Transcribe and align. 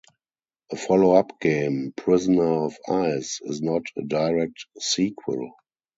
A 0.71 0.75
follow-up 0.75 1.39
game, 1.39 1.93
"Prisoner 1.95 2.65
of 2.65 2.75
Ice", 2.89 3.39
is 3.43 3.61
not 3.61 3.83
a 3.95 4.01
direct 4.01 4.65
sequel. 4.79 5.51